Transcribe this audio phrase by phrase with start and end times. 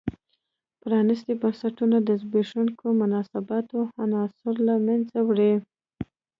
[0.81, 5.53] پرانیستي بنسټونه د زبېښونکو مناسباتو عناصر له منځه وړي.